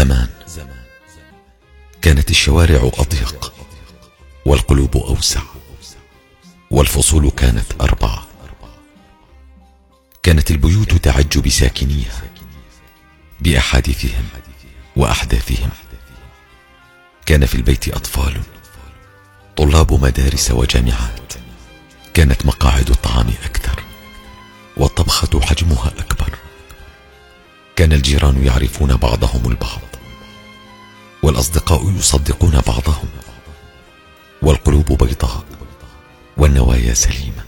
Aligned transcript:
زمان 0.00 0.28
كانت 2.02 2.30
الشوارع 2.30 2.90
أضيق 2.98 3.52
والقلوب 4.46 4.96
أوسع 4.96 5.40
والفصول 6.70 7.30
كانت 7.30 7.72
أربعة 7.80 8.26
كانت 10.22 10.50
البيوت 10.50 10.94
تعج 10.94 11.38
بساكنيها 11.38 12.22
بأحاديثهم 13.40 14.24
وأحداثهم 14.96 15.70
كان 17.26 17.46
في 17.46 17.54
البيت 17.54 17.88
أطفال 17.88 18.40
طلاب 19.56 20.04
مدارس 20.04 20.50
وجامعات 20.50 21.32
كانت 22.14 22.46
مقاعد 22.46 22.90
الطعام 22.90 23.28
أكثر 23.44 23.82
والطبخة 24.76 25.40
حجمها 25.40 25.92
أكبر 25.98 26.19
كان 27.80 27.92
الجيران 27.92 28.46
يعرفون 28.46 28.96
بعضهم 28.96 29.50
البعض 29.50 29.80
والأصدقاء 31.22 31.90
يصدقون 31.90 32.50
بعضهم 32.50 33.08
والقلوب 34.42 34.86
بيضاء 34.86 35.44
والنوايا 36.36 36.94
سليمة. 36.94 37.44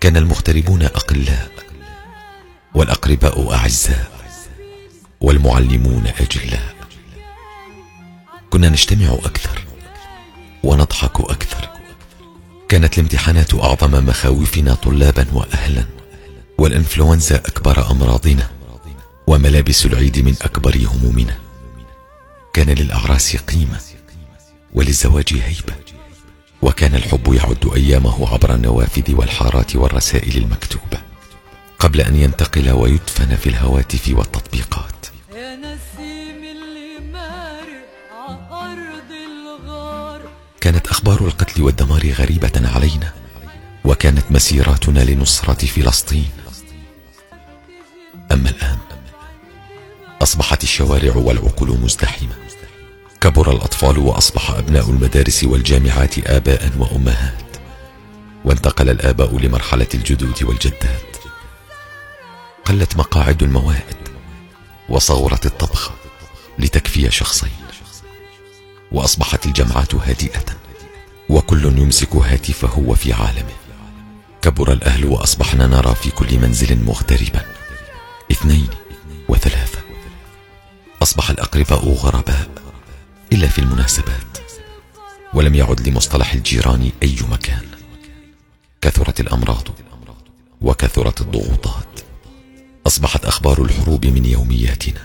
كان 0.00 0.16
المغتربون 0.16 0.82
أقلاء 0.82 1.52
والأقرباء 2.74 3.54
أعزاء 3.54 4.12
والمعلمون 5.20 6.06
أجلاء. 6.06 6.74
كنا 8.50 8.68
نجتمع 8.68 9.12
أكثر 9.12 9.64
ونضحك 10.62 11.20
أكثر 11.20 11.81
كانت 12.72 12.98
الامتحانات 12.98 13.54
أعظم 13.54 14.06
مخاوفنا 14.06 14.74
طلابا 14.74 15.26
وأهلا 15.32 15.84
والإنفلونزا 16.58 17.36
أكبر 17.36 17.90
أمراضنا 17.90 18.50
وملابس 19.26 19.86
العيد 19.86 20.18
من 20.18 20.36
أكبر 20.42 20.76
همومنا. 20.76 21.38
كان 22.52 22.70
للأعراس 22.70 23.36
قيمة 23.36 23.80
وللزواج 24.74 25.32
هيبة. 25.32 25.74
وكان 26.62 26.94
الحب 26.94 27.34
يعد 27.34 27.70
أيامه 27.76 28.28
عبر 28.28 28.54
النوافذ 28.54 29.14
والحارات 29.14 29.76
والرسائل 29.76 30.36
المكتوبة 30.36 30.98
قبل 31.78 32.00
أن 32.00 32.16
ينتقل 32.16 32.70
ويدفن 32.70 33.36
في 33.36 33.48
الهواتف 33.48 34.08
والتطبيقات. 34.08 35.01
كانت 41.02 41.10
أخبار 41.10 41.28
القتل 41.28 41.62
والدمار 41.62 42.10
غريبة 42.10 42.52
علينا 42.74 43.12
وكانت 43.84 44.24
مسيراتنا 44.30 45.00
لنصرة 45.00 45.66
فلسطين. 45.66 46.30
أما 48.32 48.50
الآن 48.50 48.78
أصبحت 50.22 50.62
الشوارع 50.62 51.16
والعقول 51.16 51.80
مزدحمة. 51.80 52.34
كبر 53.20 53.50
الأطفال 53.50 53.98
وأصبح 53.98 54.50
أبناء 54.50 54.90
المدارس 54.90 55.44
والجامعات 55.44 56.18
آباء 56.18 56.70
وأمهات. 56.78 57.56
وانتقل 58.44 58.90
الآباء 58.90 59.38
لمرحلة 59.38 59.88
الجدود 59.94 60.42
والجدات. 60.42 61.16
قلت 62.64 62.96
مقاعد 62.96 63.42
الموائد 63.42 64.08
وصغرت 64.88 65.46
الطبخة 65.46 65.94
لتكفي 66.58 67.10
شخصين. 67.10 67.62
وأصبحت 68.92 69.46
الجمعات 69.46 69.94
هادئة. 69.94 70.62
وكل 71.32 71.78
يمسك 71.78 72.16
هاتفه 72.16 72.78
وفي 72.78 73.12
عالمه. 73.12 73.52
كبر 74.42 74.72
الأهل 74.72 75.04
وأصبحنا 75.04 75.66
نرى 75.66 75.94
في 75.94 76.10
كل 76.10 76.38
منزل 76.38 76.84
مغتربا. 76.84 77.42
اثنين 78.32 78.68
وثلاثة. 79.28 79.78
أصبح 81.02 81.30
الأقرباء 81.30 81.88
غرباء 81.88 82.48
إلا 83.32 83.48
في 83.48 83.58
المناسبات 83.58 84.38
ولم 85.34 85.54
يعد 85.54 85.88
لمصطلح 85.88 86.32
الجيران 86.32 86.92
أي 87.02 87.16
مكان. 87.30 87.66
كثرت 88.80 89.20
الأمراض 89.20 89.68
وكثرت 90.60 91.20
الضغوطات. 91.20 92.00
أصبحت 92.86 93.24
أخبار 93.24 93.62
الحروب 93.62 94.06
من 94.06 94.24
يومياتنا 94.24 95.00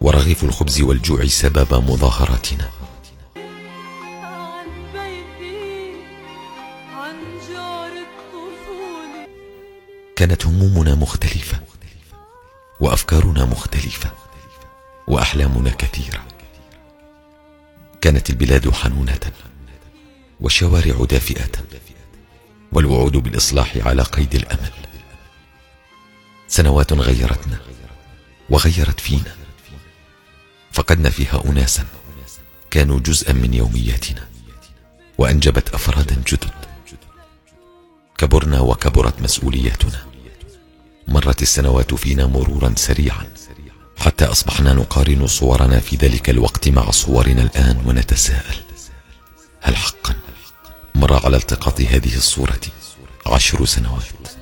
ورغيف 0.00 0.44
الخبز 0.44 0.80
والجوع 0.80 1.26
سبب 1.26 1.74
مظاهراتنا. 1.74 2.81
كانت 10.16 10.46
همومنا 10.46 10.94
مختلفة 10.94 11.60
وأفكارنا 12.80 13.44
مختلفة 13.44 14.10
وأحلامنا 15.06 15.70
كثيرة. 15.70 16.26
كانت 18.00 18.30
البلاد 18.30 18.70
حنونة 18.70 19.32
والشوارع 20.40 21.04
دافئة 21.04 21.50
والوعود 22.72 23.16
بالإصلاح 23.16 23.76
على 23.76 24.02
قيد 24.02 24.34
الأمل. 24.34 24.72
سنوات 26.48 26.92
غيرتنا 26.92 27.60
وغيرت 28.50 29.00
فينا. 29.00 29.36
فقدنا 30.72 31.10
فيها 31.10 31.42
أناسا 31.44 31.84
كانوا 32.70 33.00
جزءا 33.00 33.32
من 33.32 33.54
يومياتنا 33.54 34.28
وأنجبت 35.18 35.74
أفرادا 35.74 36.22
جدد 36.26 36.61
كبرنا 38.22 38.60
وكبرت 38.60 39.22
مسؤولياتنا. 39.22 40.06
مرت 41.08 41.42
السنوات 41.42 41.94
فينا 41.94 42.26
مرورا 42.26 42.74
سريعا. 42.76 43.26
حتى 43.98 44.24
أصبحنا 44.24 44.74
نقارن 44.74 45.26
صورنا 45.26 45.80
في 45.80 45.96
ذلك 45.96 46.30
الوقت 46.30 46.68
مع 46.68 46.90
صورنا 46.90 47.42
الآن 47.42 47.82
ونتساءل. 47.86 48.56
هل 49.60 49.76
حقا؟ 49.76 50.14
مر 50.94 51.24
على 51.24 51.36
التقاط 51.36 51.80
هذه 51.80 52.16
الصورة 52.16 52.60
عشر 53.26 53.64
سنوات. 53.64 54.41